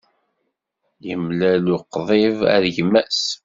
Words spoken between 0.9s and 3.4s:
Imlal uqḍib ar gma-s.